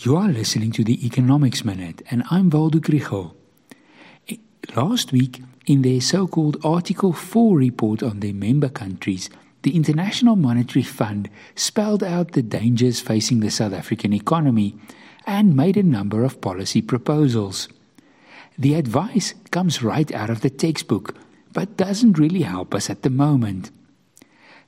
[0.00, 3.34] You are listening to the Economics Minute, and I'm Waldo Krugell.
[4.76, 9.28] Last week, in their so called Article 4 report on their member countries,
[9.62, 14.76] the International Monetary Fund spelled out the dangers facing the South African economy
[15.26, 17.68] and made a number of policy proposals.
[18.56, 21.16] The advice comes right out of the textbook,
[21.52, 23.72] but doesn't really help us at the moment.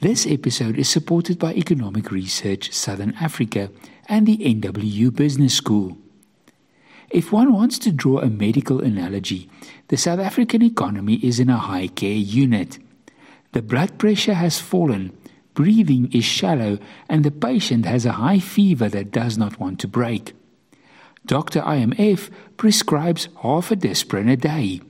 [0.00, 3.70] This episode is supported by Economic Research Southern Africa
[4.06, 5.96] and the NWU Business School.
[7.10, 9.48] If one wants to draw a medical analogy,
[9.88, 12.78] the South African economy is in a high care unit.
[13.52, 15.16] The blood pressure has fallen,
[15.54, 19.88] breathing is shallow, and the patient has a high fever that does not want to
[19.88, 20.34] break.
[21.24, 21.60] Dr.
[21.62, 24.80] IMF prescribes half a disprin a day.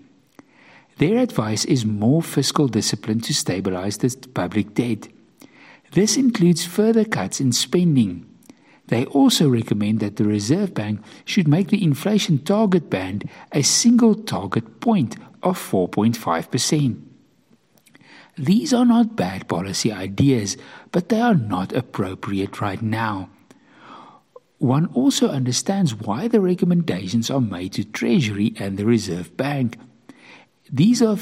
[0.99, 5.09] Their advice is more fiscal discipline to stabilize the public debt.
[5.93, 8.27] This includes further cuts in spending.
[8.89, 14.15] They also recommend that the Reserve Bank should make the inflation target band a single
[14.15, 17.01] target point of 4.5%.
[18.37, 20.57] These are not bad policy ideas,
[20.91, 23.31] but they are not appropriate right now.
[24.59, 29.79] One also understands why the recommendations are made to Treasury and the Reserve Bank.
[30.73, 31.19] These are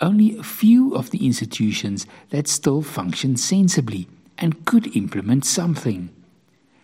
[0.00, 6.10] only a few of the institutions that still function sensibly and could implement something.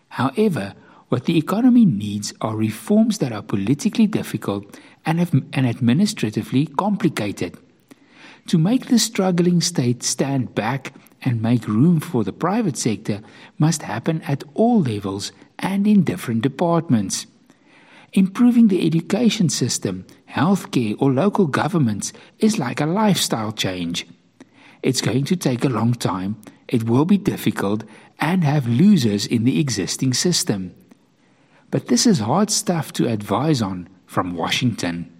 [0.08, 0.74] However,
[1.08, 5.20] what the economy needs are reforms that are politically difficult and,
[5.52, 7.56] and administratively complicated.
[8.48, 10.92] To make the struggling state stand back
[11.22, 13.20] and make room for the private sector
[13.58, 17.26] must happen at all levels and in different departments.
[18.14, 24.06] Improving the education system, healthcare, or local governments is like a lifestyle change.
[24.84, 26.36] It's going to take a long time,
[26.68, 27.82] it will be difficult,
[28.20, 30.74] and have losers in the existing system.
[31.72, 35.13] But this is hard stuff to advise on from Washington.